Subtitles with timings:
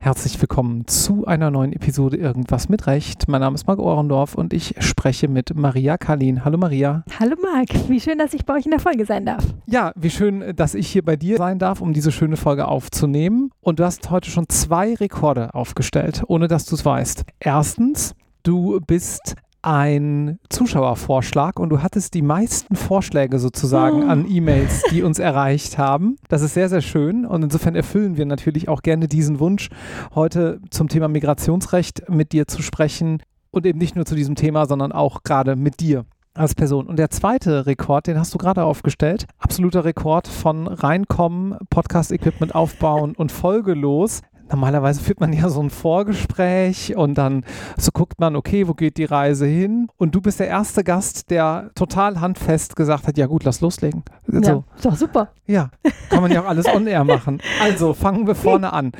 [0.00, 3.28] Herzlich willkommen zu einer neuen Episode Irgendwas mit Recht.
[3.28, 6.44] Mein Name ist Marc Ohrendorf und ich spreche mit Maria Kalin.
[6.44, 7.04] Hallo Maria.
[7.20, 9.44] Hallo Marc, wie schön, dass ich bei euch in der Folge sein darf.
[9.66, 13.50] Ja, wie schön, dass ich hier bei dir sein darf, um diese schöne Folge aufzunehmen.
[13.60, 17.24] Und du hast heute schon zwei Rekorde aufgestellt, ohne dass du es weißt.
[17.38, 24.08] Erstens, du bist ein Zuschauervorschlag und du hattest die meisten Vorschläge sozusagen oh.
[24.08, 26.16] an E-Mails, die uns erreicht haben.
[26.28, 29.68] Das ist sehr, sehr schön und insofern erfüllen wir natürlich auch gerne diesen Wunsch,
[30.14, 34.66] heute zum Thema Migrationsrecht mit dir zu sprechen und eben nicht nur zu diesem Thema,
[34.66, 36.86] sondern auch gerade mit dir als Person.
[36.86, 39.26] Und der zweite Rekord, den hast du gerade aufgestellt.
[39.38, 46.96] Absoluter Rekord von Reinkommen, Podcast-Equipment aufbauen und folgelos normalerweise führt man ja so ein Vorgespräch
[46.96, 47.44] und dann
[47.76, 49.88] so guckt man, okay, wo geht die Reise hin?
[49.96, 54.02] Und du bist der erste Gast, der total handfest gesagt hat, ja gut, lass loslegen.
[54.26, 54.40] So.
[54.40, 55.28] Ja, ist doch super.
[55.46, 55.70] Ja,
[56.08, 57.40] kann man ja auch alles on-air machen.
[57.62, 58.92] Also fangen wir vorne an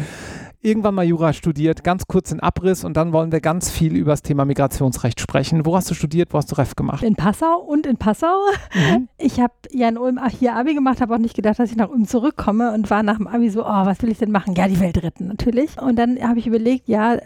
[0.63, 4.13] irgendwann mal Jura studiert, ganz kurz in Abriss und dann wollen wir ganz viel über
[4.13, 5.67] das Thema Migrationsrecht sprechen.
[5.67, 7.03] Wo hast du studiert, wo hast du Ref gemacht?
[7.03, 8.39] In Passau und in Passau.
[8.75, 9.09] Mhm.
[9.19, 11.91] Ich habe ja in Ulm hier Abi gemacht, habe auch nicht gedacht, dass ich nach
[11.91, 14.55] Ulm zurückkomme und war nach dem Abi so, oh, was will ich denn machen?
[14.55, 15.81] Ja, die Welt retten natürlich.
[15.81, 17.19] Und dann habe ich überlegt, ja,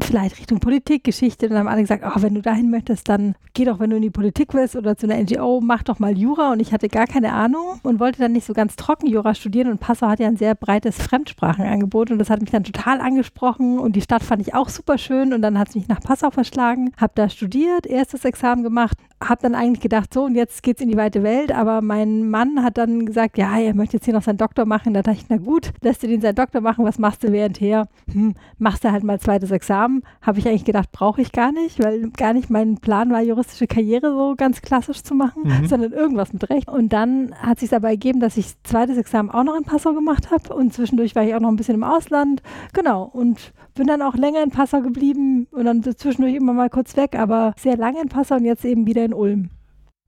[0.00, 1.46] vielleicht Richtung Politik, Geschichte.
[1.46, 3.96] Und dann haben alle gesagt, oh, wenn du dahin möchtest, dann geh doch, wenn du
[3.96, 6.52] in die Politik willst oder zu einer NGO, mach doch mal Jura.
[6.52, 9.68] Und ich hatte gar keine Ahnung und wollte dann nicht so ganz trocken Jura studieren.
[9.68, 13.78] Und Passau hat ja ein sehr breites Fremdsprachenangebot und das hat mich dann total angesprochen.
[13.78, 15.32] Und die Stadt fand ich auch super schön.
[15.32, 19.42] Und dann hat es mich nach Passau verschlagen, habe da studiert, erstes Examen gemacht, habe
[19.42, 21.52] dann eigentlich gedacht, so und jetzt geht's in die weite Welt.
[21.52, 24.94] Aber mein Mann hat dann gesagt, ja, er möchte jetzt hier noch seinen Doktor machen.
[24.94, 27.88] Da dachte ich, na gut, lässt du den seinen Doktor machen, was machst du währendher?
[28.12, 31.82] Hm, machst du halt mal zweites Examen habe ich eigentlich gedacht, brauche ich gar nicht,
[31.82, 35.66] weil gar nicht mein Plan war, juristische Karriere so ganz klassisch zu machen, mhm.
[35.66, 36.68] sondern irgendwas mit Recht.
[36.68, 40.30] Und dann hat sich dabei ergeben, dass ich zweites Examen auch noch in Passau gemacht
[40.30, 42.42] habe und zwischendurch war ich auch noch ein bisschen im Ausland.
[42.72, 43.04] Genau.
[43.04, 47.16] Und bin dann auch länger in Passau geblieben und dann zwischendurch immer mal kurz weg,
[47.16, 49.57] aber sehr lange in Passau und jetzt eben wieder in Ulm.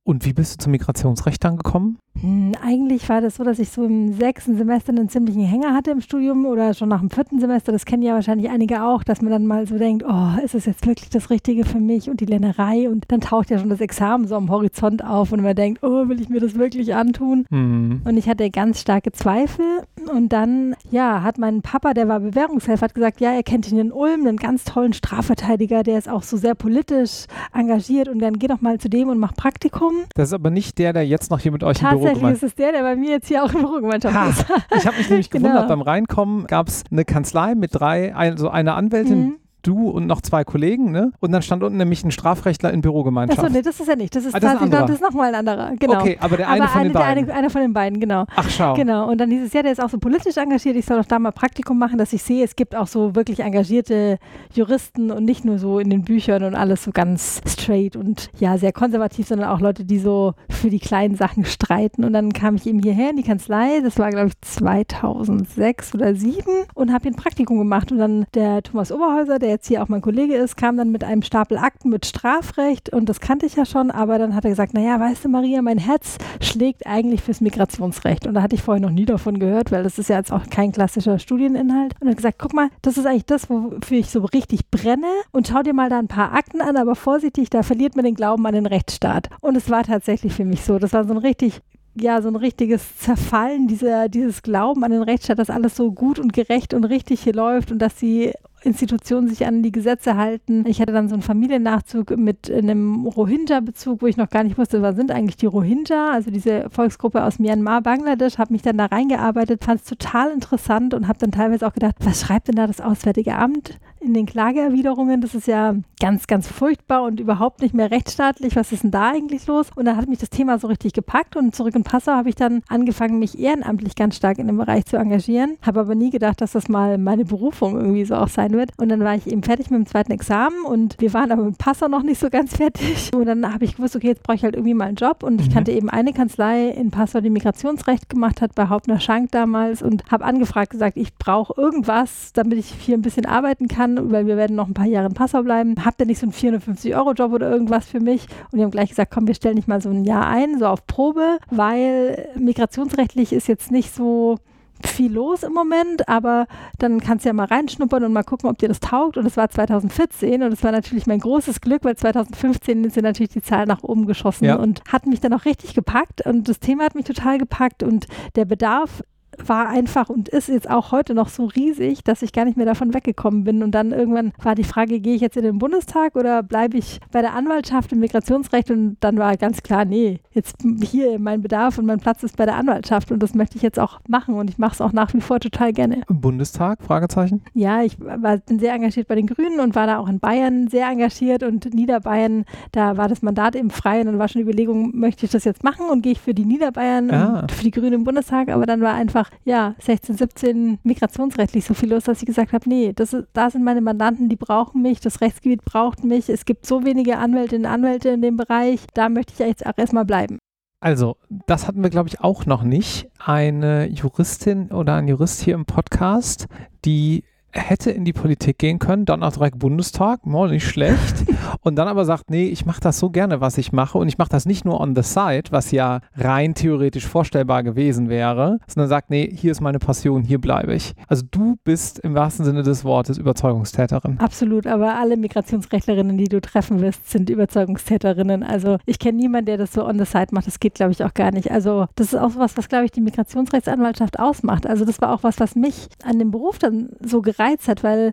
[0.02, 1.98] Und wie bist du zum Migrationsrecht dann gekommen?
[2.20, 5.90] Hm, eigentlich war das so, dass ich so im sechsten Semester einen ziemlichen Hänger hatte
[5.90, 7.72] im Studium oder schon nach dem vierten Semester.
[7.72, 10.66] Das kennen ja wahrscheinlich einige auch, dass man dann mal so denkt, oh, ist es
[10.66, 12.90] jetzt wirklich das Richtige für mich und die Lernerei?
[12.90, 16.08] Und dann taucht ja schon das Examen so am Horizont auf und man denkt, oh,
[16.08, 17.46] will ich mir das wirklich antun?
[17.48, 18.02] Mhm.
[18.04, 19.64] Und ich hatte ganz starke Zweifel.
[20.12, 23.78] Und dann, ja, hat mein Papa, der war Bewährungshelfer, hat gesagt, ja, er kennt ihn
[23.78, 28.38] in Ulm, einen ganz tollen Strafverteidiger, der ist auch so sehr politisch engagiert und dann
[28.38, 29.89] geh doch mal zu dem und mach Praktikum.
[30.14, 32.42] Das ist aber nicht der, der jetzt noch hier mit euch im Büro Tatsächlich ist
[32.42, 34.46] es der, der bei mir jetzt hier auch im Bürogemeinschaft ist.
[34.76, 35.48] Ich habe mich nämlich genau.
[35.48, 40.06] gewundert, beim Reinkommen gab es eine Kanzlei mit drei, also eine Anwältin, mhm du und
[40.06, 41.12] noch zwei Kollegen, ne?
[41.20, 43.40] Und dann stand unten nämlich ein Strafrechtler in Bürogemeinschaft.
[43.40, 44.14] Achso, nee, das ist ja nicht.
[44.14, 45.72] Das ist, ah, das, ist, das ist nochmal ein anderer.
[45.78, 46.00] Genau.
[46.00, 47.24] Okay, aber der eine aber von eine, den beiden.
[47.24, 48.26] Eine, einer von den beiden, genau.
[48.36, 48.74] Ach, schau.
[48.74, 49.08] Genau.
[49.08, 50.76] Und dann hieß es ja, der ist auch so politisch engagiert.
[50.76, 53.40] Ich soll doch da mal Praktikum machen, dass ich sehe, es gibt auch so wirklich
[53.40, 54.18] engagierte
[54.54, 58.58] Juristen und nicht nur so in den Büchern und alles so ganz straight und ja,
[58.58, 62.04] sehr konservativ, sondern auch Leute, die so für die kleinen Sachen streiten.
[62.04, 63.80] Und dann kam ich eben hierher in die Kanzlei.
[63.82, 67.92] Das war, glaube ich, 2006 oder 2007 und habe hier ein Praktikum gemacht.
[67.92, 71.04] Und dann der Thomas Oberhäuser, der jetzt hier auch mein Kollege ist, kam dann mit
[71.04, 74.50] einem Stapel Akten mit Strafrecht und das kannte ich ja schon, aber dann hat er
[74.50, 78.26] gesagt, naja, weißt du Maria, mein Herz schlägt eigentlich fürs Migrationsrecht.
[78.26, 80.46] Und da hatte ich vorher noch nie davon gehört, weil das ist ja jetzt auch
[80.48, 81.94] kein klassischer Studieninhalt.
[82.00, 85.06] Und er hat gesagt, guck mal, das ist eigentlich das, wofür ich so richtig brenne.
[85.32, 88.14] Und schau dir mal da ein paar Akten an, aber vorsichtig, da verliert man den
[88.14, 89.28] Glauben an den Rechtsstaat.
[89.40, 91.60] Und es war tatsächlich für mich so, das war so ein richtig
[91.94, 96.18] ja, so ein richtiges Zerfallen dieser, dieses Glauben an den Rechtsstaat, dass alles so gut
[96.18, 98.32] und gerecht und richtig hier läuft und dass sie
[98.62, 100.64] Institutionen sich an die Gesetze halten.
[100.66, 104.82] Ich hatte dann so einen Familiennachzug mit einem Rohingya-Bezug, wo ich noch gar nicht wusste,
[104.82, 108.86] was sind eigentlich die Rohingya, also diese Volksgruppe aus Myanmar, Bangladesch, habe mich dann da
[108.86, 112.66] reingearbeitet, fand es total interessant und habe dann teilweise auch gedacht, was schreibt denn da
[112.66, 113.78] das Auswärtige Amt?
[114.00, 115.20] In den Klageerwiderungen.
[115.20, 118.56] Das ist ja ganz, ganz furchtbar und überhaupt nicht mehr rechtsstaatlich.
[118.56, 119.70] Was ist denn da eigentlich los?
[119.74, 122.34] Und dann hat mich das Thema so richtig gepackt und zurück in Passau habe ich
[122.34, 125.58] dann angefangen, mich ehrenamtlich ganz stark in dem Bereich zu engagieren.
[125.62, 128.70] Habe aber nie gedacht, dass das mal meine Berufung irgendwie so auch sein wird.
[128.78, 131.58] Und dann war ich eben fertig mit dem zweiten Examen und wir waren aber mit
[131.58, 133.10] Passau noch nicht so ganz fertig.
[133.14, 135.22] Und dann habe ich gewusst, okay, jetzt brauche ich halt irgendwie mal einen Job.
[135.22, 135.52] Und ich mhm.
[135.52, 140.10] kannte eben eine Kanzlei in Passau, die Migrationsrecht gemacht hat, bei Hauptner Schank damals und
[140.10, 144.26] habe angefragt, gesagt, ich brauche irgendwas, damit ich hier ein bisschen arbeiten kann kann, weil
[144.26, 145.74] wir werden noch ein paar Jahre in Passau bleiben.
[145.84, 148.26] Habt ihr nicht so einen 450-Euro-Job oder irgendwas für mich?
[148.50, 150.66] Und die haben gleich gesagt, komm, wir stellen dich mal so ein Jahr ein, so
[150.66, 154.38] auf Probe, weil migrationsrechtlich ist jetzt nicht so
[154.82, 156.46] viel los im Moment, aber
[156.78, 159.18] dann kannst du ja mal reinschnuppern und mal gucken, ob dir das taugt.
[159.18, 163.30] Und es war 2014 und es war natürlich mein großes Glück, weil 2015 sind natürlich
[163.30, 164.56] die Zahlen nach oben geschossen ja.
[164.56, 168.06] und hat mich dann auch richtig gepackt und das Thema hat mich total gepackt und
[168.36, 169.02] der Bedarf
[169.38, 172.66] war einfach und ist jetzt auch heute noch so riesig, dass ich gar nicht mehr
[172.66, 173.62] davon weggekommen bin.
[173.62, 177.00] Und dann irgendwann war die Frage, gehe ich jetzt in den Bundestag oder bleibe ich
[177.12, 178.70] bei der Anwaltschaft im Migrationsrecht?
[178.70, 182.46] Und dann war ganz klar, nee, jetzt hier mein Bedarf und mein Platz ist bei
[182.46, 185.12] der Anwaltschaft und das möchte ich jetzt auch machen und ich mache es auch nach
[185.14, 186.02] wie vor total gerne.
[186.08, 186.82] Bundestag?
[186.82, 187.42] Fragezeichen?
[187.54, 190.68] Ja, ich war, bin sehr engagiert bei den Grünen und war da auch in Bayern
[190.68, 194.48] sehr engagiert und Niederbayern, da war das Mandat eben frei und dann war schon die
[194.48, 197.40] Überlegung, möchte ich das jetzt machen und gehe ich für die Niederbayern ah.
[197.40, 201.74] und für die Grünen im Bundestag, aber dann war einfach ja, 16, 17 migrationsrechtlich so
[201.74, 204.82] viel los, dass ich gesagt habe, nee, das ist, da sind meine Mandanten, die brauchen
[204.82, 208.80] mich, das Rechtsgebiet braucht mich, es gibt so wenige Anwältinnen und Anwälte in dem Bereich,
[208.94, 210.38] da möchte ich jetzt auch erstmal bleiben.
[210.82, 213.10] Also, das hatten wir, glaube ich, auch noch nicht.
[213.18, 216.46] Eine Juristin oder ein Jurist hier im Podcast,
[216.86, 221.24] die hätte in die Politik gehen können, dann auch direkt Bundestag, mal nicht schlecht.
[221.62, 223.98] und dann aber sagt, nee, ich mache das so gerne, was ich mache.
[223.98, 228.08] Und ich mache das nicht nur on the side, was ja rein theoretisch vorstellbar gewesen
[228.08, 230.94] wäre, sondern sagt, nee, hier ist meine Passion, hier bleibe ich.
[231.08, 234.18] Also du bist im wahrsten Sinne des Wortes Überzeugungstäterin.
[234.20, 238.42] Absolut, aber alle Migrationsrechtlerinnen, die du treffen wirst, sind Überzeugungstäterinnen.
[238.42, 240.46] Also ich kenne niemanden, der das so on the side macht.
[240.46, 241.50] Das geht, glaube ich, auch gar nicht.
[241.50, 244.66] Also das ist auch was, was, glaube ich, die Migrationsrechtsanwaltschaft ausmacht.
[244.66, 247.82] Also das war auch was, was mich an dem Beruf dann so gereizt gereizt hat,
[247.82, 248.12] weil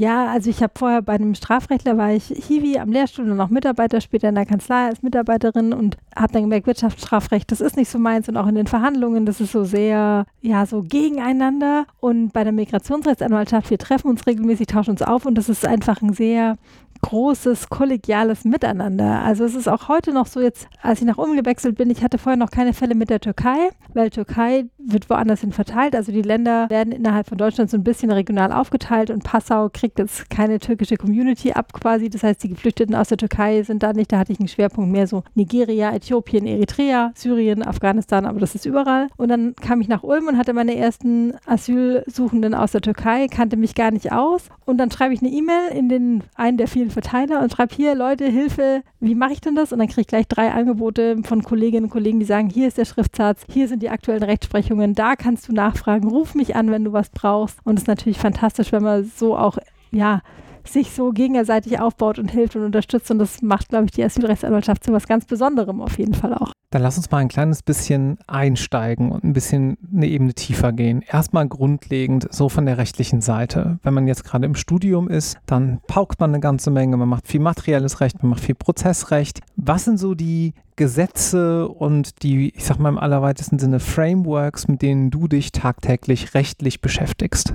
[0.00, 3.48] ja, also ich habe vorher bei einem Strafrechtler war ich Hiwi am Lehrstuhl und auch
[3.48, 7.88] Mitarbeiter, später in der Kanzlei als Mitarbeiterin und habe dann gemerkt, Wirtschaftsstrafrecht, das ist nicht
[7.88, 11.86] so meins und auch in den Verhandlungen, das ist so sehr, ja, so gegeneinander.
[11.98, 16.00] Und bei der Migrationsrechtsanwaltschaft, wir treffen uns regelmäßig, tauschen uns auf und das ist einfach
[16.00, 16.58] ein sehr
[17.00, 19.22] großes kollegiales Miteinander.
[19.22, 22.02] Also es ist auch heute noch so jetzt, als ich nach Ulm gewechselt bin, ich
[22.02, 25.94] hatte vorher noch keine Fälle mit der Türkei, weil Türkei wird woanders hin verteilt.
[25.94, 29.98] Also die Länder werden innerhalb von Deutschland so ein bisschen regional aufgeteilt und Passau kriegt
[29.98, 32.08] jetzt keine türkische Community ab quasi.
[32.10, 34.12] Das heißt, die Geflüchteten aus der Türkei sind da nicht.
[34.12, 38.66] Da hatte ich einen Schwerpunkt mehr so Nigeria, Äthiopien, Eritrea, Syrien, Afghanistan, aber das ist
[38.66, 39.08] überall.
[39.16, 43.56] Und dann kam ich nach Ulm und hatte meine ersten Asylsuchenden aus der Türkei, kannte
[43.56, 44.48] mich gar nicht aus.
[44.64, 47.94] Und dann schreibe ich eine E-Mail in den einen der vielen Verteiler und schreibe hier,
[47.94, 49.72] Leute, Hilfe, wie mache ich denn das?
[49.72, 52.78] Und dann kriege ich gleich drei Angebote von Kolleginnen und Kollegen, die sagen, hier ist
[52.78, 56.84] der Schriftsatz, hier sind die aktuellen Rechtsprechungen, da kannst du nachfragen, ruf mich an, wenn
[56.84, 57.58] du was brauchst.
[57.64, 59.58] Und es ist natürlich fantastisch, wenn man so auch,
[59.90, 60.22] ja,
[60.68, 63.10] sich so gegenseitig aufbaut und hilft und unterstützt.
[63.10, 66.52] Und das macht, glaube ich, die Asylrechtsanwaltschaft zu was ganz Besonderem auf jeden Fall auch.
[66.70, 71.02] Dann lass uns mal ein kleines bisschen einsteigen und ein bisschen eine Ebene tiefer gehen.
[71.02, 73.78] Erstmal grundlegend so von der rechtlichen Seite.
[73.82, 77.26] Wenn man jetzt gerade im Studium ist, dann paukt man eine ganze Menge, man macht
[77.26, 79.40] viel materielles Recht, man macht viel Prozessrecht.
[79.56, 84.82] Was sind so die Gesetze und die, ich sag mal im allerweitesten Sinne, Frameworks, mit
[84.82, 87.54] denen du dich tagtäglich rechtlich beschäftigst?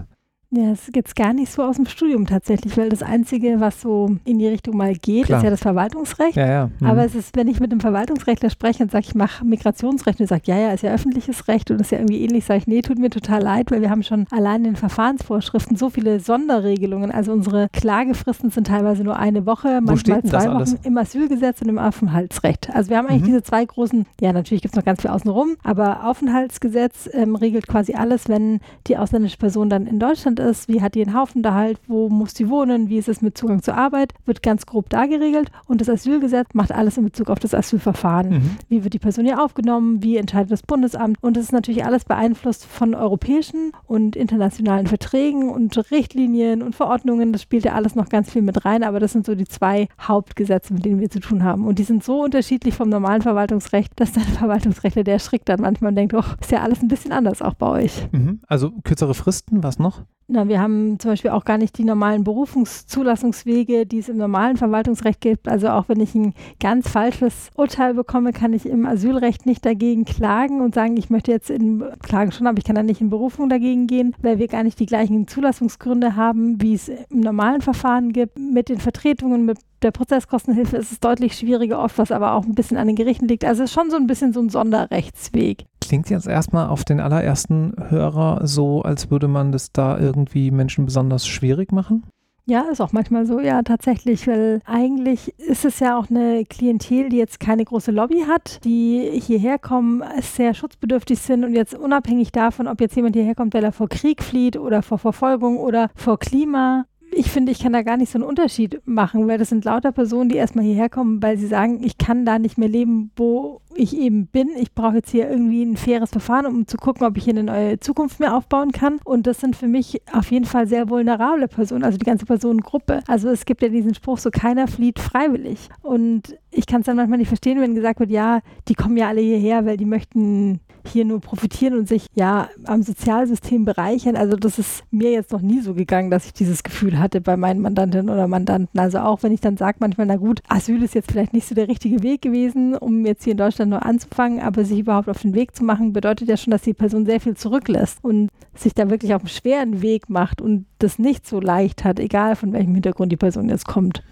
[0.55, 4.17] Ja, es geht gar nicht so aus dem Studium tatsächlich, weil das Einzige, was so
[4.23, 5.39] in die Richtung mal geht, Klar.
[5.39, 6.35] ist ja das Verwaltungsrecht.
[6.35, 6.69] Ja, ja.
[6.79, 6.85] Mhm.
[6.85, 10.25] Aber es ist, wenn ich mit einem Verwaltungsrechtler spreche und sage, ich mache Migrationsrecht und
[10.25, 12.67] er sagt, ja, ja, ist ja öffentliches Recht und ist ja irgendwie ähnlich, sage ich,
[12.67, 16.19] nee, tut mir total leid, weil wir haben schon allein in den Verfahrensvorschriften so viele
[16.19, 17.09] Sonderregelungen.
[17.09, 21.69] Also unsere Klagefristen sind teilweise nur eine Woche, Wo manchmal zwei Wochen im Asylgesetz und
[21.69, 22.69] im Aufenthaltsrecht.
[22.75, 23.27] Also wir haben eigentlich mhm.
[23.27, 27.67] diese zwei großen, ja, natürlich gibt es noch ganz viel außenrum, aber Aufenthaltsgesetz ähm, regelt
[27.67, 31.79] quasi alles, wenn die ausländische Person dann in Deutschland ist, wie hat die einen Haufenunterhalt,
[31.87, 35.05] wo muss sie wohnen, wie ist es mit Zugang zur Arbeit, wird ganz grob da
[35.05, 35.51] geregelt.
[35.67, 38.29] Und das Asylgesetz macht alles in Bezug auf das Asylverfahren.
[38.29, 38.51] Mhm.
[38.69, 41.17] Wie wird die Person hier aufgenommen, wie entscheidet das Bundesamt.
[41.21, 47.33] Und das ist natürlich alles beeinflusst von europäischen und internationalen Verträgen und Richtlinien und Verordnungen.
[47.33, 49.87] Das spielt ja alles noch ganz viel mit rein, aber das sind so die zwei
[50.01, 51.65] Hauptgesetze, mit denen wir zu tun haben.
[51.65, 55.89] Und die sind so unterschiedlich vom normalen Verwaltungsrecht, dass der Verwaltungsrechtler, der erschrickt dann manchmal
[55.89, 58.07] und denkt, oh, ist ja alles ein bisschen anders auch bei euch.
[58.11, 58.41] Mhm.
[58.47, 60.01] Also kürzere Fristen, was noch?
[60.33, 64.57] Na, wir haben zum Beispiel auch gar nicht die normalen Berufungszulassungswege, die es im normalen
[64.57, 65.47] Verwaltungsrecht gibt.
[65.47, 70.05] Also auch wenn ich ein ganz falsches Urteil bekomme, kann ich im Asylrecht nicht dagegen
[70.05, 73.11] klagen und sagen, ich möchte jetzt in Klagen schon, aber ich kann dann nicht in
[73.11, 77.61] Berufung dagegen gehen, weil wir gar nicht die gleichen Zulassungsgründe haben, wie es im normalen
[77.61, 78.39] Verfahren gibt.
[78.39, 82.55] Mit den Vertretungen, mit der Prozesskostenhilfe ist es deutlich schwieriger oft, was aber auch ein
[82.55, 83.45] bisschen an den Gerichten liegt.
[83.45, 85.65] Also es ist schon so ein bisschen so ein Sonderrechtsweg.
[85.93, 90.87] Klingt jetzt erstmal auf den allerersten Hörer so, als würde man das da irgendwie Menschen
[90.87, 92.01] besonders schwierig machen?
[92.47, 97.09] Ja, ist auch manchmal so, ja, tatsächlich, weil eigentlich ist es ja auch eine Klientel,
[97.09, 102.31] die jetzt keine große Lobby hat, die hierher kommen, sehr schutzbedürftig sind und jetzt unabhängig
[102.31, 105.91] davon, ob jetzt jemand hierher kommt, weil er vor Krieg flieht oder vor Verfolgung oder
[105.93, 106.85] vor Klima,
[107.15, 109.91] ich finde, ich kann da gar nicht so einen Unterschied machen, weil das sind lauter
[109.91, 113.61] Personen, die erstmal hierher kommen, weil sie sagen, ich kann da nicht mehr leben, wo
[113.75, 114.49] ich eben bin.
[114.57, 117.43] Ich brauche jetzt hier irgendwie ein faires Verfahren, um zu gucken, ob ich hier eine
[117.43, 118.99] neue Zukunft mehr aufbauen kann.
[119.03, 123.01] Und das sind für mich auf jeden Fall sehr vulnerable Personen, also die ganze Personengruppe.
[123.07, 125.69] Also es gibt ja diesen Spruch, so keiner flieht freiwillig.
[125.81, 129.07] Und ich kann es dann manchmal nicht verstehen, wenn gesagt wird, ja, die kommen ja
[129.07, 134.15] alle hierher, weil die möchten hier nur profitieren und sich ja am Sozialsystem bereichern.
[134.15, 137.37] Also das ist mir jetzt noch nie so gegangen, dass ich dieses Gefühl hatte bei
[137.37, 138.79] meinen Mandantinnen oder Mandanten.
[138.79, 141.55] Also auch wenn ich dann sage manchmal, na gut, Asyl ist jetzt vielleicht nicht so
[141.55, 145.21] der richtige Weg gewesen, um jetzt hier in Deutschland nur anzufangen, aber sich überhaupt auf
[145.21, 148.73] den Weg zu machen, bedeutet ja schon, dass die Person sehr viel zurücklässt und sich
[148.73, 152.53] da wirklich auf einen schweren Weg macht und das nicht so leicht hat, egal von
[152.53, 154.03] welchem Hintergrund die Person jetzt kommt.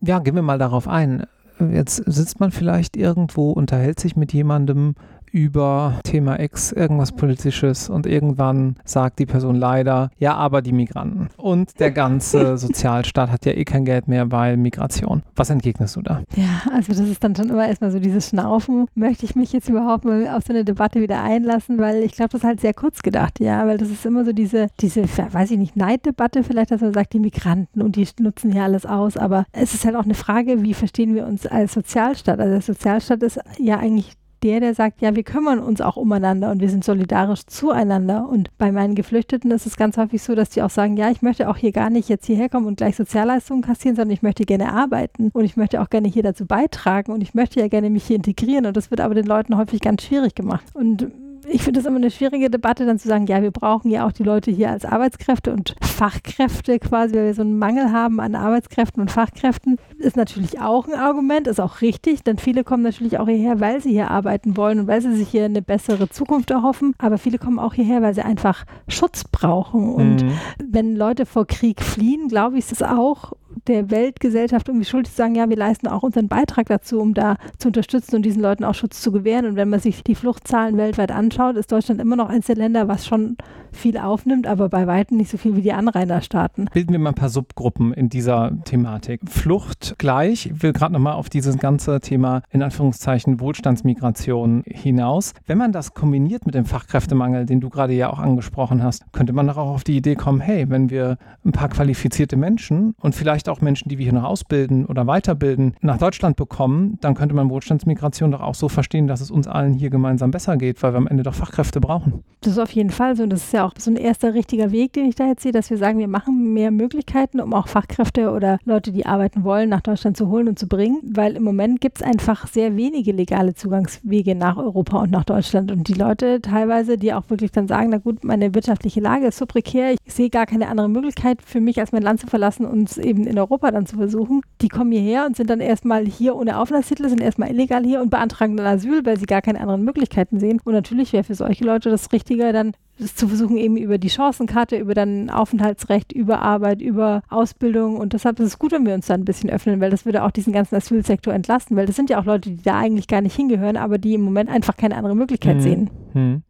[0.00, 1.24] Ja, gehen wir mal darauf ein.
[1.72, 4.94] Jetzt sitzt man vielleicht irgendwo, unterhält sich mit jemandem,
[5.32, 11.28] über Thema X irgendwas Politisches und irgendwann sagt die Person leider, ja, aber die Migranten.
[11.36, 15.22] Und der ganze Sozialstaat hat ja eh kein Geld mehr, weil Migration.
[15.36, 16.22] Was entgegnest du da?
[16.36, 18.86] Ja, also das ist dann schon immer erstmal so dieses Schnaufen.
[18.94, 22.30] Möchte ich mich jetzt überhaupt mal auf so eine Debatte wieder einlassen, weil ich glaube,
[22.30, 25.50] das ist halt sehr kurz gedacht, ja, weil das ist immer so diese, diese, weiß
[25.50, 29.16] ich nicht, Neiddebatte vielleicht, dass man sagt, die Migranten und die nutzen hier alles aus,
[29.16, 32.40] aber es ist halt auch eine Frage, wie verstehen wir uns als Sozialstaat?
[32.40, 36.50] Also der Sozialstaat ist ja eigentlich der, der sagt, ja, wir kümmern uns auch umeinander
[36.50, 38.28] und wir sind solidarisch zueinander.
[38.28, 41.22] Und bei meinen Geflüchteten ist es ganz häufig so, dass die auch sagen, ja, ich
[41.22, 44.44] möchte auch hier gar nicht jetzt hierher kommen und gleich Sozialleistungen kassieren, sondern ich möchte
[44.44, 47.90] gerne arbeiten und ich möchte auch gerne hier dazu beitragen und ich möchte ja gerne
[47.90, 48.66] mich hier integrieren.
[48.66, 50.64] Und das wird aber den Leuten häufig ganz schwierig gemacht.
[50.74, 51.10] Und
[51.50, 54.12] ich finde das immer eine schwierige Debatte, dann zu sagen, ja, wir brauchen ja auch
[54.12, 58.34] die Leute hier als Arbeitskräfte und Fachkräfte quasi, weil wir so einen Mangel haben an
[58.34, 63.18] Arbeitskräften und Fachkräften, ist natürlich auch ein Argument, ist auch richtig, denn viele kommen natürlich
[63.18, 66.50] auch hierher, weil sie hier arbeiten wollen und weil sie sich hier eine bessere Zukunft
[66.50, 69.94] erhoffen, aber viele kommen auch hierher, weil sie einfach Schutz brauchen.
[69.94, 70.32] Und mhm.
[70.64, 73.32] wenn Leute vor Krieg fliehen, glaube ich, ist es auch
[73.66, 77.36] der Weltgesellschaft irgendwie schuldig zu sagen, ja, wir leisten auch unseren Beitrag dazu, um da
[77.58, 79.46] zu unterstützen und diesen Leuten auch Schutz zu gewähren.
[79.46, 82.88] Und wenn man sich die Fluchtzahlen weltweit anschaut, ist Deutschland immer noch eines der Länder,
[82.88, 83.36] was schon
[83.72, 86.68] viel aufnimmt, aber bei weitem nicht so viel wie die Anrainerstaaten.
[86.72, 89.20] Bilden wir mal ein paar Subgruppen in dieser Thematik.
[89.28, 95.34] Flucht gleich, ich will gerade nochmal auf dieses ganze Thema in Anführungszeichen Wohlstandsmigration hinaus.
[95.46, 99.32] Wenn man das kombiniert mit dem Fachkräftemangel, den du gerade ja auch angesprochen hast, könnte
[99.32, 103.14] man doch auch auf die Idee kommen, hey, wenn wir ein paar qualifizierte Menschen und
[103.14, 107.34] vielleicht auch Menschen, die wir hier noch ausbilden oder weiterbilden, nach Deutschland bekommen, dann könnte
[107.34, 110.92] man Wohlstandsmigration doch auch so verstehen, dass es uns allen hier gemeinsam besser geht, weil
[110.92, 112.24] wir am Ende doch Fachkräfte brauchen.
[112.40, 114.70] Das ist auf jeden Fall so und das ist ja auch so ein erster richtiger
[114.70, 117.68] Weg, den ich da jetzt sehe, dass wir sagen, wir machen mehr Möglichkeiten, um auch
[117.68, 121.42] Fachkräfte oder Leute, die arbeiten wollen, nach Deutschland zu holen und zu bringen, weil im
[121.42, 125.70] Moment gibt es einfach sehr wenige legale Zugangswege nach Europa und nach Deutschland.
[125.70, 129.38] Und die Leute teilweise, die auch wirklich dann sagen, na gut, meine wirtschaftliche Lage ist
[129.38, 132.66] so prekär, ich sehe gar keine andere Möglichkeit für mich, als mein Land zu verlassen
[132.66, 136.06] und es eben in Europa dann zu versuchen, die kommen hierher und sind dann erstmal
[136.06, 139.60] hier ohne Aufenthaltstitel, sind erstmal illegal hier und beantragen dann Asyl, weil sie gar keine
[139.60, 140.60] anderen Möglichkeiten sehen.
[140.64, 144.10] Und natürlich wäre für solche Leute das Richtige dann das zu versuchen, eben über die
[144.10, 147.96] Chancenkarte, über dann Aufenthaltsrecht, über Arbeit, über Ausbildung.
[147.96, 150.24] Und deshalb ist es gut, wenn wir uns da ein bisschen öffnen, weil das würde
[150.24, 153.20] auch diesen ganzen Asylsektor entlasten, weil das sind ja auch Leute, die da eigentlich gar
[153.20, 155.60] nicht hingehören, aber die im Moment einfach keine andere Möglichkeit mhm.
[155.60, 155.90] sehen.
[156.14, 156.42] Mhm.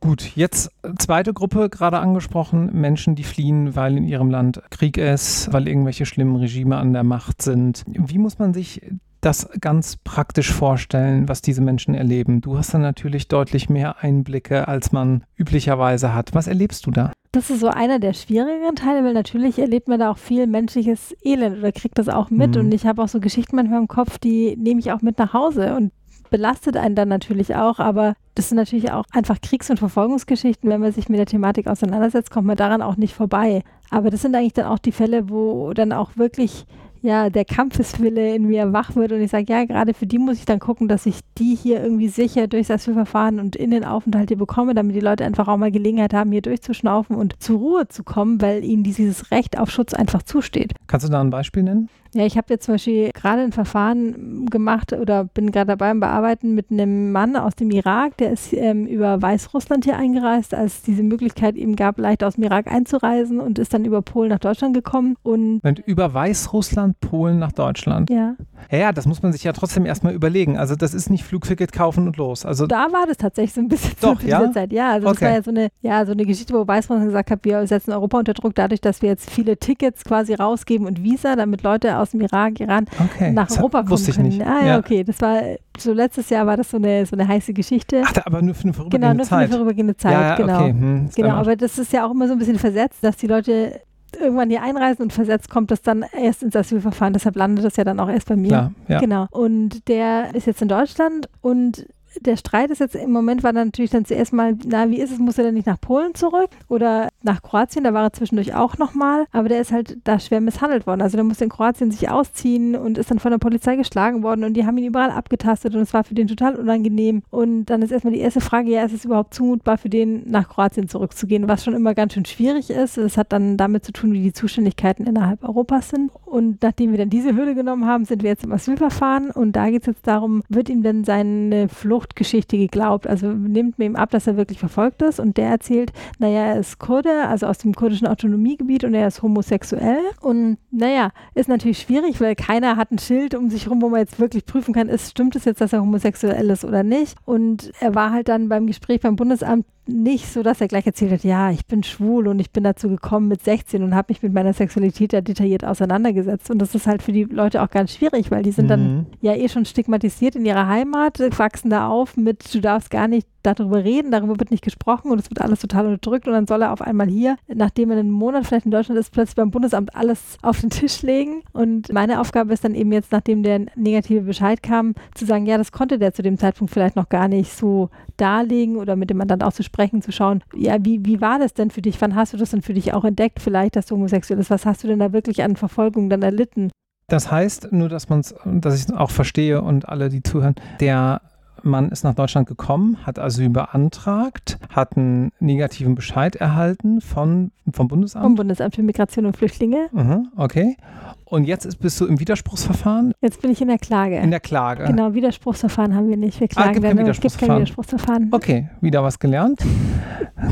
[0.00, 5.50] Gut, jetzt zweite Gruppe gerade angesprochen, Menschen, die fliehen, weil in ihrem Land Krieg ist,
[5.50, 7.84] weil irgendwelche schlimmen Regime an der Macht sind.
[7.86, 8.82] Wie muss man sich
[9.24, 12.40] das ganz praktisch vorstellen, was diese Menschen erleben?
[12.40, 16.34] Du hast dann natürlich deutlich mehr Einblicke, als man üblicherweise hat.
[16.34, 17.12] Was erlebst du da?
[17.32, 21.16] Das ist so einer der schwierigeren Teile, weil natürlich erlebt man da auch viel menschliches
[21.24, 22.54] Elend oder kriegt das auch mit.
[22.54, 22.60] Mhm.
[22.60, 25.32] Und ich habe auch so Geschichten manchmal im Kopf, die nehme ich auch mit nach
[25.32, 25.90] Hause und
[26.30, 30.68] belastet einen dann natürlich auch, aber das sind natürlich auch einfach Kriegs- und Verfolgungsgeschichten.
[30.68, 33.62] Wenn man sich mit der Thematik auseinandersetzt, kommt man daran auch nicht vorbei.
[33.90, 36.66] Aber das sind eigentlich dann auch die Fälle, wo dann auch wirklich
[37.04, 40.38] ja, der Kampfeswille in mir wach wird und ich sage, ja, gerade für die muss
[40.38, 43.84] ich dann gucken, dass ich die hier irgendwie sicher durch das Asylverfahren und in den
[43.84, 47.58] Aufenthalt hier bekomme, damit die Leute einfach auch mal Gelegenheit haben, hier durchzuschnaufen und zur
[47.58, 50.72] Ruhe zu kommen, weil ihnen dieses Recht auf Schutz einfach zusteht.
[50.86, 51.90] Kannst du da ein Beispiel nennen?
[52.14, 56.00] Ja, ich habe jetzt zum Beispiel gerade ein Verfahren gemacht oder bin gerade dabei im
[56.00, 60.74] Bearbeiten mit einem Mann aus dem Irak, der ist ähm, über Weißrussland hier eingereist, als
[60.74, 64.30] es diese Möglichkeit eben gab, leicht aus dem Irak einzureisen und ist dann über Polen
[64.30, 65.16] nach Deutschland gekommen.
[65.22, 68.10] Und, und über Weißrussland, Polen nach Deutschland?
[68.10, 68.36] Ja.
[68.70, 70.56] Ja, ja, das muss man sich ja trotzdem erstmal überlegen.
[70.56, 72.46] Also das ist nicht Flugticket kaufen und los.
[72.46, 74.40] Also da war das tatsächlich so ein bisschen Doch, zu ja?
[74.40, 74.72] dieser Zeit.
[74.72, 75.16] Ja, also okay.
[75.16, 77.92] das war ja so eine, ja so eine Geschichte, wo Weißrussland gesagt hat, wir setzen
[77.92, 81.98] Europa unter Druck dadurch, dass wir jetzt viele Tickets quasi rausgeben und Visa, damit Leute
[81.98, 83.32] aus dem Irak, Iran okay.
[83.32, 84.28] nach das Europa kommen wusste ich können.
[84.28, 84.42] Nicht.
[84.42, 85.04] Ah, ja, ja, okay.
[85.04, 85.40] Das war
[85.78, 88.02] so letztes Jahr war das so eine, so eine heiße Geschichte.
[88.04, 89.00] Ach, aber nur für eine vorübergehende Zeit.
[89.00, 90.60] Genau, nur für eine vorübergehende Zeit, ja, genau.
[90.60, 90.70] Okay.
[90.70, 93.80] Hm, genau, aber das ist ja auch immer so ein bisschen versetzt, dass die Leute
[94.20, 97.12] irgendwann hier einreisen und versetzt kommt das dann erst ins Asylverfahren.
[97.12, 98.48] Deshalb landet das ja dann auch erst bei mir.
[98.48, 99.00] Klar, ja.
[99.00, 99.26] Genau.
[99.30, 101.86] Und der ist jetzt in Deutschland und
[102.20, 105.10] der Streit ist jetzt im Moment war dann natürlich dann zuerst mal, na, wie ist
[105.10, 107.84] es, muss er denn nicht nach Polen zurück oder nach Kroatien?
[107.84, 111.02] Da war er zwischendurch auch nochmal, aber der ist halt da schwer misshandelt worden.
[111.02, 114.44] Also der musste in Kroatien sich ausziehen und ist dann von der Polizei geschlagen worden
[114.44, 117.22] und die haben ihn überall abgetastet und es war für den total unangenehm.
[117.30, 120.48] Und dann ist erstmal die erste Frage, ja, ist es überhaupt zumutbar für den, nach
[120.48, 122.96] Kroatien zurückzugehen, was schon immer ganz schön schwierig ist.
[122.96, 126.10] Das hat dann damit zu tun, wie die Zuständigkeiten innerhalb Europas sind.
[126.24, 129.70] Und nachdem wir dann diese Hürde genommen haben, sind wir jetzt im Asylverfahren und da
[129.70, 133.06] geht es jetzt darum, wird ihm denn seine Flucht Fluchtgeschichte geglaubt.
[133.06, 135.18] Also nimmt mir ihm ab, dass er wirklich verfolgt ist.
[135.18, 139.22] Und der erzählt, naja, er ist Kurde, also aus dem kurdischen Autonomiegebiet und er ist
[139.22, 140.00] homosexuell.
[140.20, 144.00] Und naja, ist natürlich schwierig, weil keiner hat ein Schild um sich herum, wo man
[144.00, 147.16] jetzt wirklich prüfen kann, ist, stimmt es jetzt, dass er homosexuell ist oder nicht.
[147.24, 151.12] Und er war halt dann beim Gespräch beim Bundesamt nicht so, dass er gleich erzählt
[151.12, 154.22] hat, ja, ich bin schwul und ich bin dazu gekommen mit 16 und habe mich
[154.22, 156.50] mit meiner Sexualität ja detailliert auseinandergesetzt.
[156.50, 158.68] Und das ist halt für die Leute auch ganz schwierig, weil die sind mhm.
[158.68, 163.08] dann ja eh schon stigmatisiert in ihrer Heimat, wachsen da auf mit, du darfst gar
[163.08, 166.46] nicht darüber reden, darüber wird nicht gesprochen und es wird alles total unterdrückt und dann
[166.46, 169.50] soll er auf einmal hier, nachdem er einen Monat vielleicht in Deutschland ist, plötzlich beim
[169.50, 171.42] Bundesamt alles auf den Tisch legen.
[171.52, 175.58] Und meine Aufgabe ist dann eben jetzt, nachdem der negative Bescheid kam, zu sagen, ja,
[175.58, 179.18] das konnte der zu dem Zeitpunkt vielleicht noch gar nicht so darlegen oder mit dem
[179.18, 182.00] Mandant auch zu sprechen, zu schauen, ja, wie, wie war das denn für dich?
[182.00, 184.50] Wann hast du das denn für dich auch entdeckt, vielleicht, dass du homosexuell bist?
[184.50, 186.70] Was hast du denn da wirklich an Verfolgung dann erlitten?
[187.08, 190.54] Das heißt, nur dass man es, dass ich es auch verstehe und alle, die zuhören,
[190.80, 191.20] der
[191.64, 197.88] Mann ist nach Deutschland gekommen, hat Asyl beantragt, hat einen negativen Bescheid erhalten von, vom
[197.88, 198.24] Bundesamt.
[198.24, 199.88] Vom Bundesamt für Migration und Flüchtlinge.
[199.92, 200.76] Mhm, okay.
[201.24, 203.12] Und jetzt ist, bist du im Widerspruchsverfahren?
[203.20, 204.18] Jetzt bin ich in der Klage.
[204.18, 204.84] In der Klage.
[204.84, 206.38] Genau, Widerspruchsverfahren haben wir nicht.
[206.38, 207.62] Wir ah, klagen ah, gibt kein Widerspruchsverfahren.
[207.62, 208.28] Es gibt kein Widerspruchsverfahren.
[208.32, 209.60] Okay, wieder was gelernt.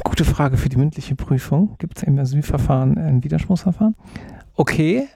[0.04, 1.76] Gute Frage für die mündliche Prüfung.
[1.78, 3.94] Gibt es im Asylverfahren ein Widerspruchsverfahren?
[4.54, 5.08] Okay,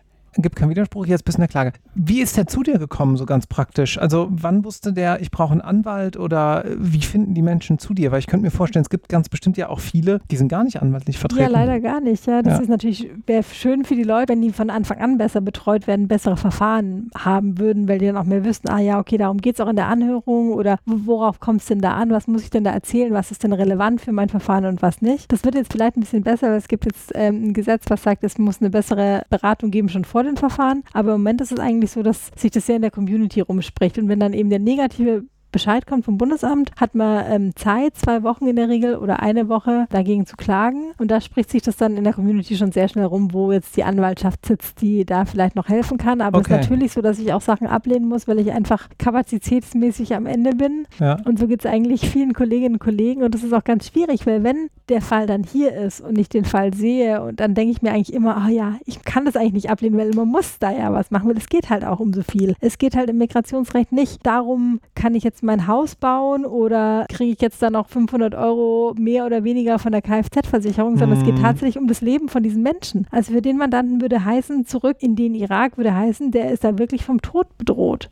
[0.42, 1.72] gibt keinen Widerspruch, jetzt bist du in der Klage.
[1.94, 3.98] Wie ist der zu dir gekommen, so ganz praktisch?
[3.98, 8.12] Also wann wusste der, ich brauche einen Anwalt oder wie finden die Menschen zu dir?
[8.12, 10.64] Weil ich könnte mir vorstellen, es gibt ganz bestimmt ja auch viele, die sind gar
[10.64, 11.42] nicht anwaltlich vertreten.
[11.42, 12.26] Ja, leider gar nicht.
[12.26, 12.60] Ja, das ja.
[12.60, 16.08] ist natürlich, wäre schön für die Leute, wenn die von Anfang an besser betreut werden,
[16.08, 19.54] bessere Verfahren haben würden, weil die dann auch mehr wüssten, ah ja, okay, darum geht
[19.54, 22.10] es auch in der Anhörung oder worauf kommt es denn da an?
[22.10, 23.12] Was muss ich denn da erzählen?
[23.12, 25.32] Was ist denn relevant für mein Verfahren und was nicht?
[25.32, 28.02] Das wird jetzt vielleicht ein bisschen besser, weil es gibt jetzt ähm, ein Gesetz, was
[28.02, 30.82] sagt, es muss eine bessere Beratung geben schon vor den Verfahren.
[30.92, 33.98] Aber im Moment ist es eigentlich so, dass sich das sehr in der Community rumspricht.
[33.98, 35.24] Und wenn dann eben der negative
[35.56, 39.48] Bescheid kommt vom Bundesamt, hat man ähm, Zeit, zwei Wochen in der Regel oder eine
[39.48, 40.92] Woche dagegen zu klagen.
[40.98, 43.74] Und da spricht sich das dann in der Community schon sehr schnell rum, wo jetzt
[43.74, 46.20] die Anwaltschaft sitzt, die da vielleicht noch helfen kann.
[46.20, 46.56] Aber es okay.
[46.56, 50.50] ist natürlich so, dass ich auch Sachen ablehnen muss, weil ich einfach kapazitätsmäßig am Ende
[50.50, 50.86] bin.
[51.00, 51.16] Ja.
[51.24, 53.22] Und so geht es eigentlich vielen Kolleginnen und Kollegen.
[53.22, 56.28] Und das ist auch ganz schwierig, weil wenn der Fall dann hier ist und ich
[56.28, 59.24] den Fall sehe und dann denke ich mir eigentlich immer, ah oh ja, ich kann
[59.24, 61.82] das eigentlich nicht ablehnen, weil man muss da ja was machen, weil es geht halt
[61.82, 62.54] auch um so viel.
[62.60, 67.32] Es geht halt im Migrationsrecht nicht darum, kann ich jetzt mein Haus bauen oder kriege
[67.32, 71.24] ich jetzt dann noch 500 Euro mehr oder weniger von der Kfz-Versicherung, sondern mhm.
[71.24, 71.42] es geht mhm.
[71.42, 73.06] tatsächlich um das Leben von diesen Menschen.
[73.10, 76.78] Also für den Mandanten würde heißen, zurück in den Irak würde heißen, der ist da
[76.78, 78.10] wirklich vom Tod bedroht.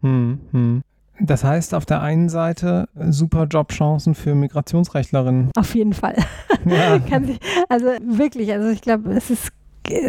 [0.00, 0.82] Mhm.
[1.18, 5.50] Das heißt auf der einen Seite super Jobchancen für Migrationsrechtlerinnen.
[5.56, 6.16] Auf jeden Fall.
[6.64, 6.98] Ja.
[7.68, 9.50] also wirklich, also ich glaube, es ist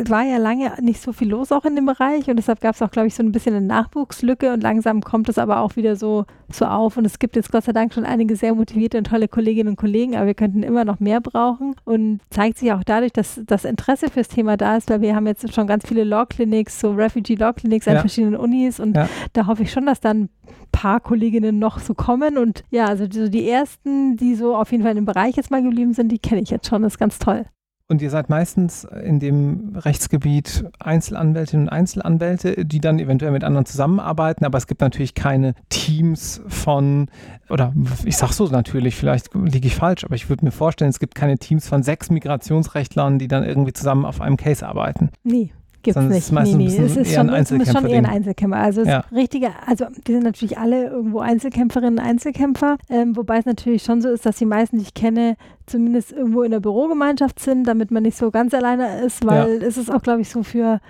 [0.09, 2.81] war ja lange nicht so viel los auch in dem Bereich und deshalb gab es
[2.81, 5.95] auch, glaube ich, so ein bisschen eine Nachwuchslücke und langsam kommt es aber auch wieder
[5.95, 9.07] so, so auf und es gibt jetzt Gott sei Dank schon einige sehr motivierte und
[9.07, 12.83] tolle Kolleginnen und Kollegen, aber wir könnten immer noch mehr brauchen und zeigt sich auch
[12.83, 16.03] dadurch, dass das Interesse fürs Thema da ist, weil wir haben jetzt schon ganz viele
[16.03, 17.99] Law Clinics, so Refugee Law Clinics an ja.
[17.99, 19.09] verschiedenen Unis und ja.
[19.33, 20.29] da hoffe ich schon, dass dann ein
[20.71, 24.83] paar Kolleginnen noch so kommen und ja, also so die ersten, die so auf jeden
[24.83, 26.99] Fall in dem Bereich jetzt mal geblieben sind, die kenne ich jetzt schon, das ist
[26.99, 27.45] ganz toll.
[27.89, 33.65] Und ihr seid meistens in dem Rechtsgebiet Einzelanwältinnen und Einzelanwälte, die dann eventuell mit anderen
[33.65, 37.07] zusammenarbeiten, aber es gibt natürlich keine Teams von,
[37.49, 37.73] oder
[38.03, 41.15] ich sag so natürlich, vielleicht liege ich falsch, aber ich würde mir vorstellen, es gibt
[41.15, 45.11] keine Teams von sechs Migrationsrechtlern, die dann irgendwie zusammen auf einem Case arbeiten.
[45.23, 45.53] Nee.
[45.93, 46.57] Gibt es nicht.
[46.57, 46.77] Nee, nee.
[46.77, 48.57] Es ist schon, es ist schon eher ein Einzelkämpfer.
[48.59, 49.05] Also ja.
[49.13, 54.09] richtige, also die sind natürlich alle irgendwo Einzelkämpferinnen, Einzelkämpfer, ähm, wobei es natürlich schon so
[54.09, 58.03] ist, dass die meisten, die ich kenne, zumindest irgendwo in der Bürogemeinschaft sind, damit man
[58.03, 59.67] nicht so ganz alleine ist, weil ja.
[59.67, 60.81] es ist auch, glaube ich, so für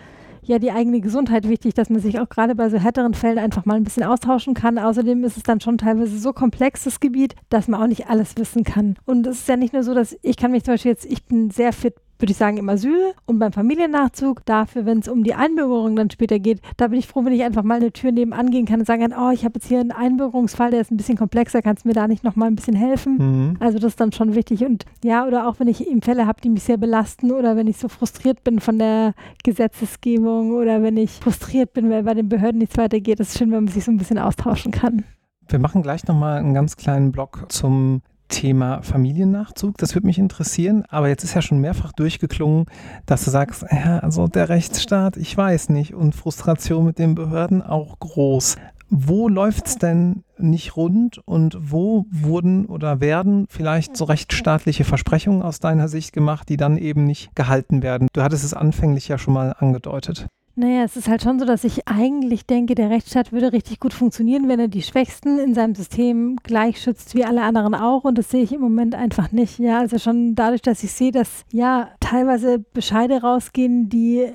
[0.47, 3.65] ja die eigene Gesundheit wichtig, dass man sich auch gerade bei so härteren Fällen einfach
[3.65, 4.79] mal ein bisschen austauschen kann.
[4.79, 8.35] Außerdem ist es dann schon teilweise so komplex, das Gebiet, dass man auch nicht alles
[8.37, 8.95] wissen kann.
[9.05, 11.25] Und es ist ja nicht nur so, dass ich kann mich zum Beispiel jetzt, ich
[11.25, 14.45] bin sehr fit würde ich sagen, im Asyl und beim Familiennachzug.
[14.45, 17.43] Dafür, wenn es um die Einbürgerung dann später geht, da bin ich froh, wenn ich
[17.43, 19.79] einfach mal eine Tür nebenan gehen kann und sagen kann, oh, ich habe jetzt hier
[19.79, 22.75] einen Einbürgerungsfall, der ist ein bisschen komplexer, kannst du mir da nicht nochmal ein bisschen
[22.75, 23.17] helfen?
[23.17, 23.57] Mhm.
[23.59, 24.63] Also das ist dann schon wichtig.
[24.65, 27.67] Und ja, oder auch wenn ich eben Fälle habe, die mich sehr belasten oder wenn
[27.67, 32.29] ich so frustriert bin von der Gesetzesgebung oder wenn ich frustriert bin, weil bei den
[32.29, 35.03] Behörden nichts weitergeht, das ist schön, wenn man sich so ein bisschen austauschen kann.
[35.49, 39.77] Wir machen gleich nochmal einen ganz kleinen Block zum Thema Familiennachzug.
[39.77, 40.83] Das würde mich interessieren.
[40.89, 42.65] Aber jetzt ist ja schon mehrfach durchgeklungen,
[43.05, 45.93] dass du sagst, ja, also der Rechtsstaat, ich weiß nicht.
[45.93, 48.57] Und Frustration mit den Behörden auch groß.
[48.89, 55.41] Wo läuft es denn nicht rund und wo wurden oder werden vielleicht so rechtsstaatliche Versprechungen
[55.41, 58.07] aus deiner Sicht gemacht, die dann eben nicht gehalten werden?
[58.13, 60.27] Du hattest es anfänglich ja schon mal angedeutet.
[60.59, 63.93] Naja, es ist halt schon so, dass ich eigentlich denke, der Rechtsstaat würde richtig gut
[63.93, 68.05] funktionieren, wenn er die Schwächsten in seinem System gleich schützt wie alle anderen auch.
[68.05, 69.59] Und das sehe ich im Moment einfach nicht.
[69.59, 74.25] Ja, also schon dadurch, dass ich sehe, dass ja teilweise Bescheide rausgehen, die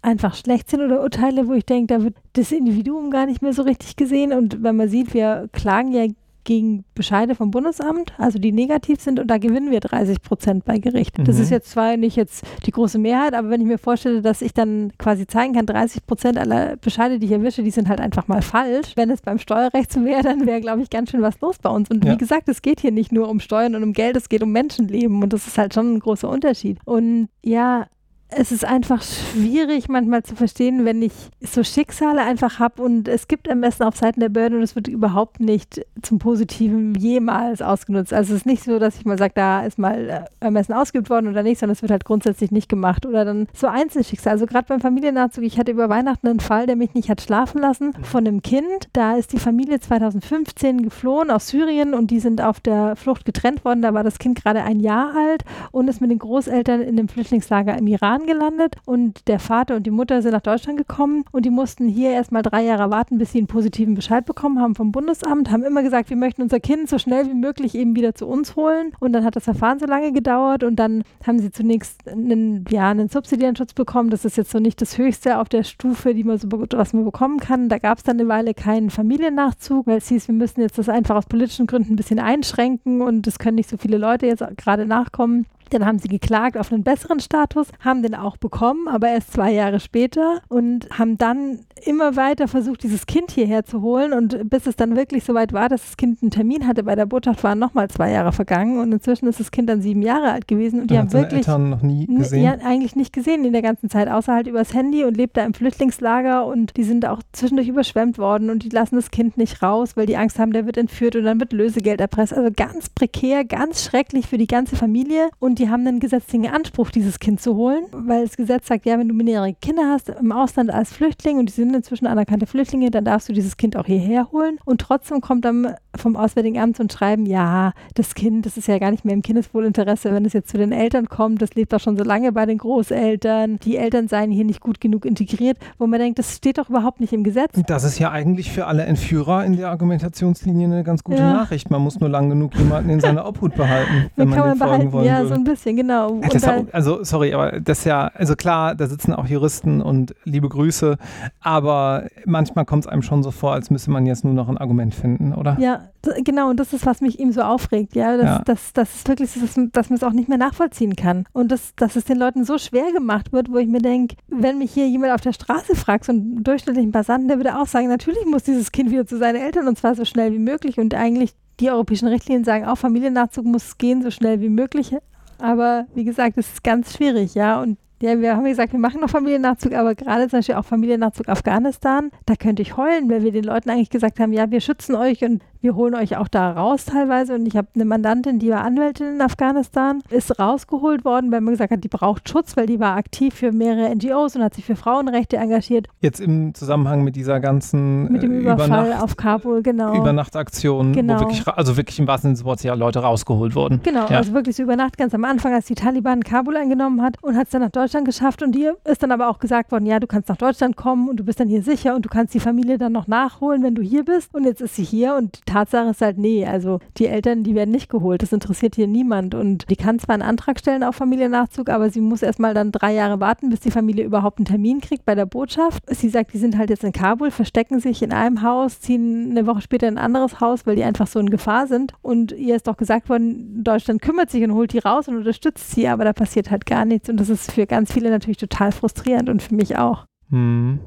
[0.00, 3.52] einfach schlecht sind oder Urteile, wo ich denke, da wird das Individuum gar nicht mehr
[3.52, 4.32] so richtig gesehen.
[4.32, 6.06] Und wenn man sieht, wir klagen ja
[6.46, 10.78] gegen Bescheide vom Bundesamt, also die negativ sind und da gewinnen wir 30 Prozent bei
[10.78, 11.18] Gericht.
[11.18, 11.24] Mhm.
[11.24, 14.40] Das ist jetzt zwar nicht jetzt die große Mehrheit, aber wenn ich mir vorstelle, dass
[14.40, 18.00] ich dann quasi zeigen kann, 30 Prozent aller Bescheide, die ich erwische, die sind halt
[18.00, 18.92] einfach mal falsch.
[18.94, 21.68] Wenn es beim Steuerrecht so wäre, dann wäre, glaube ich, ganz schön was los bei
[21.68, 21.90] uns.
[21.90, 22.12] Und ja.
[22.12, 24.52] wie gesagt, es geht hier nicht nur um Steuern und um Geld, es geht um
[24.52, 26.78] Menschenleben und das ist halt schon ein großer Unterschied.
[26.84, 27.86] Und ja,
[28.28, 33.28] es ist einfach schwierig manchmal zu verstehen, wenn ich so Schicksale einfach habe und es
[33.28, 38.12] gibt Ermessen auf Seiten der Behörden und es wird überhaupt nicht zum Positiven jemals ausgenutzt.
[38.12, 41.08] Also es ist nicht so, dass ich mal sage, da ist mal äh, Ermessen ausgeübt
[41.08, 43.06] worden oder nicht, sondern es wird halt grundsätzlich nicht gemacht.
[43.06, 44.34] Oder dann so Einzelschicksale.
[44.34, 47.60] Also gerade beim Familiennachzug, ich hatte über Weihnachten einen Fall, der mich nicht hat schlafen
[47.60, 48.88] lassen, von einem Kind.
[48.92, 53.64] Da ist die Familie 2015 geflohen aus Syrien und die sind auf der Flucht getrennt
[53.64, 53.82] worden.
[53.82, 57.08] Da war das Kind gerade ein Jahr alt und ist mit den Großeltern in dem
[57.08, 61.24] Flüchtlingslager im Iran Iran gelandet und der Vater und die Mutter sind nach Deutschland gekommen
[61.32, 64.74] und die mussten hier erstmal drei Jahre warten, bis sie einen positiven Bescheid bekommen haben
[64.74, 68.14] vom Bundesamt, haben immer gesagt, wir möchten unser Kind so schnell wie möglich eben wieder
[68.14, 71.50] zu uns holen und dann hat das Verfahren so lange gedauert und dann haben sie
[71.50, 74.10] zunächst einen, ja, einen subsidiären Schutz bekommen.
[74.10, 77.04] Das ist jetzt so nicht das Höchste auf der Stufe, die man so, was man
[77.04, 77.68] bekommen kann.
[77.68, 80.88] Da gab es dann eine Weile keinen Familiennachzug, weil es hieß, wir müssen jetzt das
[80.88, 84.44] einfach aus politischen Gründen ein bisschen einschränken und es können nicht so viele Leute jetzt
[84.56, 85.46] gerade nachkommen.
[85.70, 89.52] Dann haben sie geklagt auf einen besseren Status, haben den auch bekommen, aber erst zwei
[89.52, 94.12] Jahre später und haben dann immer weiter versucht, dieses Kind hierher zu holen.
[94.12, 97.06] Und bis es dann wirklich soweit war, dass das Kind einen Termin hatte bei der
[97.06, 98.78] Botschaft, waren nochmal zwei Jahre vergangen.
[98.78, 100.80] Und inzwischen ist das Kind dann sieben Jahre alt gewesen.
[100.80, 101.40] Und die haben wirklich.
[101.40, 102.44] Eltern noch nie gesehen?
[102.44, 105.44] Ja, eigentlich nicht gesehen in der ganzen Zeit, außer halt übers Handy und lebt da
[105.44, 106.46] im Flüchtlingslager.
[106.46, 110.06] Und die sind auch zwischendurch überschwemmt worden und die lassen das Kind nicht raus, weil
[110.06, 112.32] die Angst haben, der wird entführt und dann wird Lösegeld erpresst.
[112.32, 115.28] Also ganz prekär, ganz schrecklich für die ganze Familie.
[115.38, 118.98] Und die haben einen gesetzlichen Anspruch, dieses Kind zu holen, weil das Gesetz sagt, ja,
[118.98, 122.90] wenn du minderjährige Kinder hast im Ausland als Flüchtling und die sind inzwischen anerkannte Flüchtlinge,
[122.90, 124.58] dann darfst du dieses Kind auch hierher holen.
[124.64, 128.78] Und trotzdem kommt dann vom Auswärtigen Amt ein Schreiben, ja, das Kind, das ist ja
[128.78, 131.80] gar nicht mehr im Kindeswohlinteresse, wenn es jetzt zu den Eltern kommt, das lebt doch
[131.80, 135.86] schon so lange bei den Großeltern, die Eltern seien hier nicht gut genug integriert, wo
[135.86, 137.52] man denkt, das steht doch überhaupt nicht im Gesetz.
[137.66, 141.32] Das ist ja eigentlich für alle Entführer in der Argumentationslinie eine ganz gute ja.
[141.32, 141.70] Nachricht.
[141.70, 144.92] Man muss nur lang genug jemanden in seiner Obhut behalten, wenn man, kann man behalten,
[144.92, 145.28] wollen Ja, würde.
[145.28, 146.20] so ein bisschen, genau.
[146.20, 150.48] Auch, also, sorry, aber das ist ja, also klar, da sitzen auch Juristen und liebe
[150.48, 150.98] Grüße,
[151.40, 154.58] aber manchmal kommt es einem schon so vor, als müsste man jetzt nur noch ein
[154.58, 155.56] Argument finden, oder?
[155.58, 155.88] Ja,
[156.24, 158.42] genau, und das ist, was mich ihm so aufregt, ja, dass, ja.
[158.44, 161.24] dass, dass es wirklich so ist, dass man es auch nicht mehr nachvollziehen kann.
[161.32, 164.58] Und dass, dass es den Leuten so schwer gemacht wird, wo ich mir denke, wenn
[164.58, 167.88] mich hier jemand auf der Straße fragt, so einen durchschnittlichen Passanten, der würde auch sagen,
[167.88, 170.78] natürlich muss dieses Kind wieder zu seinen Eltern und zwar so schnell wie möglich.
[170.78, 174.94] Und eigentlich die europäischen Richtlinien sagen auch, Familiennachzug muss gehen so schnell wie möglich.
[175.38, 177.60] Aber wie gesagt, es ist ganz schwierig, ja.
[177.60, 181.28] Und ja, wir haben gesagt, wir machen noch Familiennachzug, aber gerade zum Beispiel auch Familiennachzug
[181.28, 184.94] Afghanistan, da könnte ich heulen, weil wir den Leuten eigentlich gesagt haben, ja, wir schützen
[184.94, 187.34] euch und wir holen euch auch da raus teilweise.
[187.34, 191.54] Und ich habe eine Mandantin, die war Anwältin in Afghanistan, ist rausgeholt worden, weil man
[191.54, 194.64] gesagt hat, die braucht Schutz, weil die war aktiv für mehrere NGOs und hat sich
[194.64, 195.88] für Frauenrechte engagiert.
[196.00, 199.96] Jetzt im Zusammenhang mit dieser ganzen mit dem äh, Überfall Übernacht, auf Kabul, genau.
[199.96, 201.16] Übernachtaktion, genau.
[201.16, 203.80] wo wirklich, also wirklich im wahrsten Sinne des Wortes ja Leute rausgeholt wurden.
[203.82, 204.18] Genau, ja.
[204.18, 207.36] also wirklich so über Nacht, ganz am Anfang, als die Taliban Kabul eingenommen hat und
[207.36, 210.00] hat es dann nach Deutschland geschafft und dir ist dann aber auch gesagt worden, ja,
[210.00, 212.40] du kannst nach Deutschland kommen und du bist dann hier sicher und du kannst die
[212.40, 214.34] Familie dann noch nachholen, wenn du hier bist.
[214.34, 217.70] Und jetzt ist sie hier und Tatsache ist halt, nee, also die Eltern, die werden
[217.70, 218.22] nicht geholt.
[218.22, 219.34] Das interessiert hier niemand.
[219.34, 222.92] Und die kann zwar einen Antrag stellen auf Familiennachzug, aber sie muss erstmal dann drei
[222.92, 225.82] Jahre warten, bis die Familie überhaupt einen Termin kriegt bei der Botschaft.
[225.88, 229.46] Sie sagt, die sind halt jetzt in Kabul, verstecken sich in einem Haus, ziehen eine
[229.46, 231.92] Woche später in ein anderes Haus, weil die einfach so in Gefahr sind.
[232.02, 235.70] Und ihr ist doch gesagt worden, Deutschland kümmert sich und holt die raus und unterstützt
[235.70, 237.08] sie, aber da passiert halt gar nichts.
[237.08, 240.06] Und das ist für ganz viele natürlich total frustrierend und für mich auch.
[240.30, 240.80] Hm.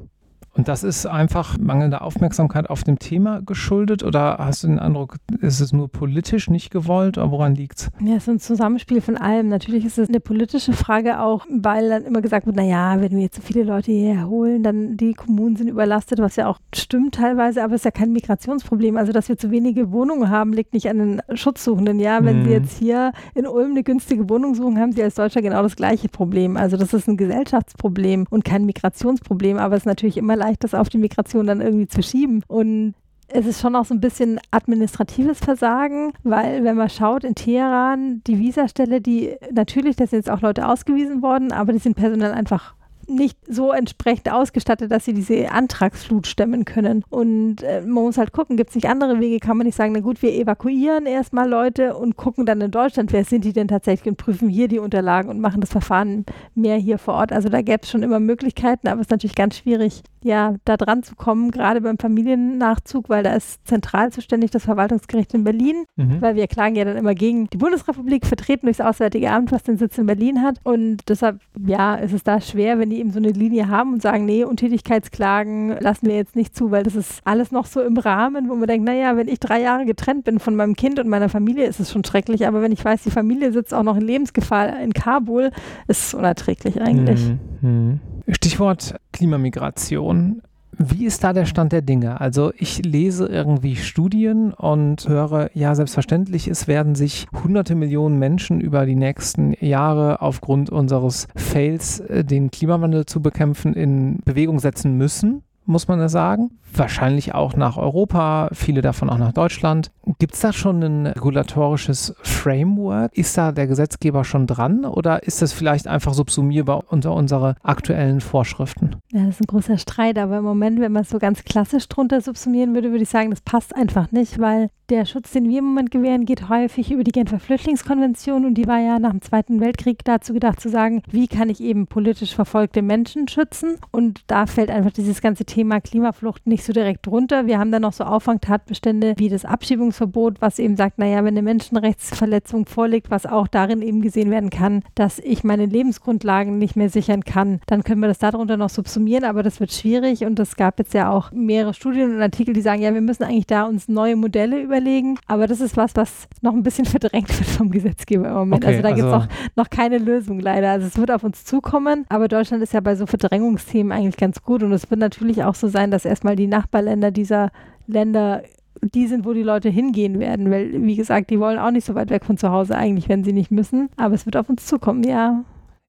[0.60, 5.16] Und das ist einfach mangelnde Aufmerksamkeit auf dem Thema geschuldet oder hast du den Eindruck,
[5.40, 7.90] ist es nur politisch nicht gewollt oder woran liegt es?
[8.02, 9.48] Ja, es ist ein Zusammenspiel von allem.
[9.48, 13.22] Natürlich ist es eine politische Frage auch, weil dann immer gesagt wird, naja, wenn wir
[13.22, 17.16] jetzt so viele Leute hierher holen, dann die Kommunen sind überlastet, was ja auch stimmt
[17.16, 18.98] teilweise, aber es ist ja kein Migrationsproblem.
[18.98, 22.02] Also, dass wir zu wenige Wohnungen haben, liegt nicht an den Schutzsuchenden.
[22.02, 22.44] Ja, wenn mhm.
[22.44, 25.78] sie jetzt hier in Ulm eine günstige Wohnung suchen, haben sie als Deutscher genau das
[25.78, 26.58] gleiche Problem.
[26.58, 30.74] Also, das ist ein Gesellschaftsproblem und kein Migrationsproblem, aber es ist natürlich immer leicht, das
[30.74, 32.44] auf die Migration dann irgendwie zu schieben.
[32.48, 32.96] Und
[33.28, 38.22] es ist schon auch so ein bisschen administratives Versagen, weil wenn man schaut in Teheran,
[38.26, 42.32] die Visastelle, die natürlich, da sind jetzt auch Leute ausgewiesen worden, aber die sind personell
[42.32, 42.74] einfach
[43.10, 47.04] nicht so entsprechend ausgestattet, dass sie diese Antragsflut stemmen können.
[47.10, 49.40] Und äh, man muss halt gucken, gibt es nicht andere Wege?
[49.40, 53.12] Kann man nicht sagen, na gut, wir evakuieren erstmal Leute und gucken dann in Deutschland,
[53.12, 56.78] wer sind die denn tatsächlich und prüfen hier die Unterlagen und machen das Verfahren mehr
[56.78, 57.32] hier vor Ort.
[57.32, 60.78] Also da gäbe es schon immer Möglichkeiten, aber es ist natürlich ganz schwierig, ja, da
[60.78, 65.86] dran zu kommen, gerade beim Familiennachzug, weil da ist zentral zuständig das Verwaltungsgericht in Berlin,
[65.96, 66.22] mhm.
[66.22, 69.78] weil wir klagen ja dann immer gegen die Bundesrepublik, vertreten durchs Auswärtige Amt, was den
[69.78, 70.60] Sitz in Berlin hat.
[70.64, 74.02] Und deshalb, ja, ist es da schwer, wenn die eben so eine Linie haben und
[74.02, 77.98] sagen, nee, Untätigkeitsklagen lassen wir jetzt nicht zu, weil das ist alles noch so im
[77.98, 81.08] Rahmen, wo man denkt, naja, wenn ich drei Jahre getrennt bin von meinem Kind und
[81.08, 82.48] meiner Familie, ist es schon schrecklich.
[82.48, 85.52] Aber wenn ich weiß, die Familie sitzt auch noch in Lebensgefahr in Kabul,
[85.88, 87.22] ist es unerträglich eigentlich.
[87.62, 88.00] Mhm.
[88.28, 90.42] Stichwort Klimamigration.
[90.82, 92.22] Wie ist da der Stand der Dinge?
[92.22, 98.62] Also ich lese irgendwie Studien und höre, ja, selbstverständlich, es werden sich hunderte Millionen Menschen
[98.62, 104.96] über die nächsten Jahre aufgrund unseres Fails, äh, den Klimawandel zu bekämpfen, in Bewegung setzen
[104.96, 106.52] müssen muss man ja sagen.
[106.74, 109.92] Wahrscheinlich auch nach Europa, viele davon auch nach Deutschland.
[110.18, 113.16] Gibt es da schon ein regulatorisches Framework?
[113.16, 118.20] Ist da der Gesetzgeber schon dran oder ist das vielleicht einfach subsumierbar unter unsere aktuellen
[118.20, 118.96] Vorschriften?
[119.12, 121.88] Ja, das ist ein großer Streit, aber im Moment, wenn man es so ganz klassisch
[121.88, 125.60] drunter subsumieren würde, würde ich sagen, das passt einfach nicht, weil der Schutz, den wir
[125.60, 129.22] im Moment gewähren, geht häufig über die Genfer Flüchtlingskonvention und die war ja nach dem
[129.22, 134.22] Zweiten Weltkrieg dazu gedacht zu sagen, wie kann ich eben politisch verfolgte Menschen schützen und
[134.28, 137.46] da fällt einfach dieses ganze Thema Klimaflucht nicht so direkt drunter.
[137.46, 141.42] Wir haben dann noch so Auffangtatbestände wie das Abschiebungsverbot, was eben sagt, naja, wenn eine
[141.42, 146.90] Menschenrechtsverletzung vorliegt, was auch darin eben gesehen werden kann, dass ich meine Lebensgrundlagen nicht mehr
[146.90, 150.56] sichern kann, dann können wir das darunter noch subsumieren, aber das wird schwierig und es
[150.56, 153.66] gab jetzt ja auch mehrere Studien und Artikel, die sagen, ja, wir müssen eigentlich da
[153.66, 155.20] uns neue Modelle über überlegen.
[155.28, 158.64] Aber das ist was, was noch ein bisschen verdrängt wird vom Gesetzgeber im Moment.
[158.64, 160.72] Okay, also da also gibt es noch, noch keine Lösung leider.
[160.72, 164.42] Also es wird auf uns zukommen, aber Deutschland ist ja bei so Verdrängungsthemen eigentlich ganz
[164.42, 164.64] gut.
[164.64, 167.52] Und es wird natürlich auch so sein, dass erstmal die Nachbarländer dieser
[167.88, 168.44] Länder
[168.82, 171.96] die sind, wo die Leute hingehen werden, weil, wie gesagt, die wollen auch nicht so
[171.96, 173.90] weit weg von zu Hause eigentlich, wenn sie nicht müssen.
[173.98, 175.44] Aber es wird auf uns zukommen, ja.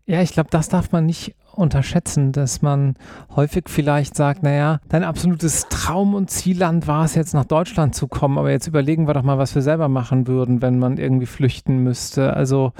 [0.06, 2.94] Ja, ich glaube, das darf man nicht unterschätzen, dass man
[3.36, 8.08] häufig vielleicht sagt, naja, dein absolutes Traum- und Zielland war es jetzt nach Deutschland zu
[8.08, 11.26] kommen, aber jetzt überlegen wir doch mal, was wir selber machen würden, wenn man irgendwie
[11.26, 12.34] flüchten müsste.
[12.34, 12.72] Also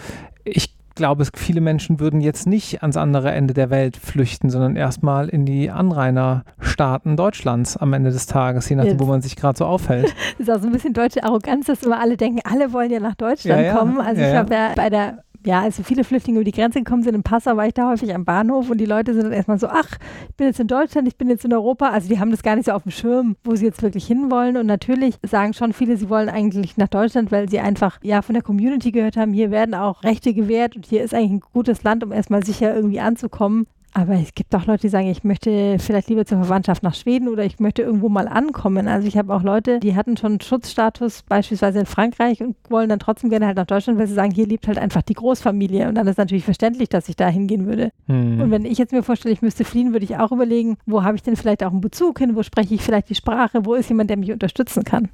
[0.45, 5.29] ich glaube, viele Menschen würden jetzt nicht ans andere Ende der Welt flüchten, sondern erstmal
[5.29, 9.67] in die Anrainerstaaten Deutschlands am Ende des Tages, je nachdem, wo man sich gerade so
[9.67, 10.15] aufhält.
[10.39, 13.01] Das ist auch so ein bisschen deutsche Arroganz, dass immer alle denken, alle wollen ja
[13.01, 13.75] nach Deutschland ja, ja.
[13.75, 14.01] kommen.
[14.01, 17.03] Also ja, ich habe ja bei der ja, also viele Flüchtlinge über die Grenze gekommen
[17.03, 17.15] sind.
[17.15, 19.69] In Passau war ich da häufig am Bahnhof und die Leute sind dann erstmal so,
[19.69, 19.89] ach,
[20.29, 21.89] ich bin jetzt in Deutschland, ich bin jetzt in Europa.
[21.89, 24.59] Also die haben das gar nicht so auf dem Schirm, wo sie jetzt wirklich hinwollen.
[24.59, 28.35] Und natürlich sagen schon viele, sie wollen eigentlich nach Deutschland, weil sie einfach ja von
[28.35, 31.83] der Community gehört haben, hier werden auch Rechte gewährt und hier ist eigentlich ein gutes
[31.85, 33.67] Land, um erstmal sicher irgendwie anzukommen.
[33.93, 37.29] Aber es gibt auch Leute, die sagen, ich möchte vielleicht lieber zur Verwandtschaft nach Schweden
[37.29, 38.87] oder ich möchte irgendwo mal ankommen.
[38.87, 43.01] Also ich habe auch Leute, die hatten schon Schutzstatus beispielsweise in Frankreich und wollen dann
[43.01, 45.89] trotzdem gerne halt nach Deutschland, weil sie sagen, hier lebt halt einfach die Großfamilie.
[45.89, 47.91] Und dann ist natürlich verständlich, dass ich da hingehen würde.
[48.07, 48.41] Hm.
[48.41, 51.17] Und wenn ich jetzt mir vorstelle, ich müsste fliehen, würde ich auch überlegen, wo habe
[51.17, 53.89] ich denn vielleicht auch einen Bezug hin, wo spreche ich vielleicht die Sprache, wo ist
[53.89, 55.09] jemand, der mich unterstützen kann.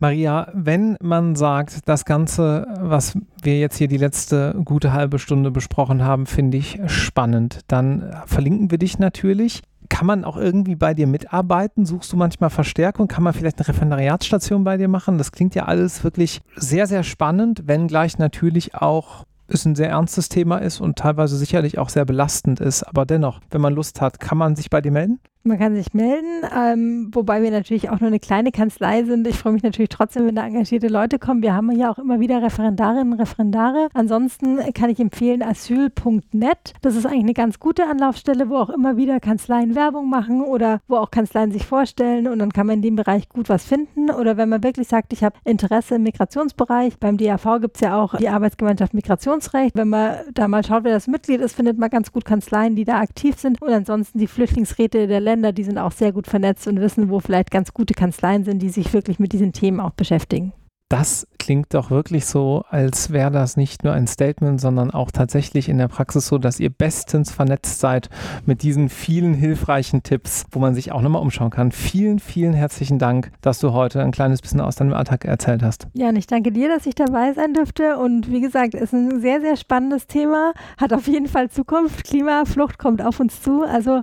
[0.00, 5.50] Maria, wenn man sagt, das Ganze, was wir jetzt hier die letzte gute halbe Stunde
[5.50, 9.62] besprochen haben, finde ich spannend, dann verlinken wir dich natürlich.
[9.88, 11.86] Kann man auch irgendwie bei dir mitarbeiten?
[11.86, 13.08] Suchst du manchmal Verstärkung?
[13.08, 15.18] Kann man vielleicht eine Referendariatsstation bei dir machen?
[15.18, 20.28] Das klingt ja alles wirklich sehr, sehr spannend, wenngleich natürlich auch es ein sehr ernstes
[20.28, 22.82] Thema ist und teilweise sicherlich auch sehr belastend ist.
[22.82, 25.20] Aber dennoch, wenn man Lust hat, kann man sich bei dir melden?
[25.44, 29.26] Man kann sich melden, ähm, wobei wir natürlich auch nur eine kleine Kanzlei sind.
[29.26, 31.42] Ich freue mich natürlich trotzdem, wenn da engagierte Leute kommen.
[31.42, 33.88] Wir haben ja auch immer wieder Referendarinnen und Referendare.
[33.94, 36.74] Ansonsten kann ich empfehlen asyl.net.
[36.82, 40.80] Das ist eigentlich eine ganz gute Anlaufstelle, wo auch immer wieder Kanzleien Werbung machen oder
[40.88, 44.10] wo auch Kanzleien sich vorstellen und dann kann man in dem Bereich gut was finden.
[44.10, 47.98] Oder wenn man wirklich sagt, ich habe Interesse im Migrationsbereich, beim DAV gibt es ja
[47.98, 49.76] auch die Arbeitsgemeinschaft Migrationsrecht.
[49.76, 52.84] Wenn man da mal schaut, wer das Mitglied ist, findet man ganz gut Kanzleien, die
[52.84, 56.66] da aktiv sind und ansonsten die Flüchtlingsräte der Länder, die sind auch sehr gut vernetzt
[56.66, 59.90] und wissen, wo vielleicht ganz gute Kanzleien sind, die sich wirklich mit diesen Themen auch
[59.90, 60.54] beschäftigen.
[60.90, 65.68] Das klingt doch wirklich so, als wäre das nicht nur ein Statement, sondern auch tatsächlich
[65.68, 68.08] in der Praxis so, dass ihr bestens vernetzt seid
[68.46, 71.72] mit diesen vielen hilfreichen Tipps, wo man sich auch nochmal umschauen kann.
[71.72, 75.88] Vielen, vielen herzlichen Dank, dass du heute ein kleines bisschen aus deinem Alltag erzählt hast.
[75.92, 77.98] Ja, und ich danke dir, dass ich dabei sein durfte.
[77.98, 82.04] Und wie gesagt, ist ein sehr, sehr spannendes Thema, hat auf jeden Fall Zukunft.
[82.04, 83.62] Klimaflucht kommt auf uns zu.
[83.62, 84.00] Also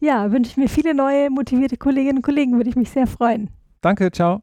[0.00, 3.50] ja, wünsche ich mir viele neue motivierte Kolleginnen und Kollegen, würde ich mich sehr freuen.
[3.80, 4.42] Danke, ciao.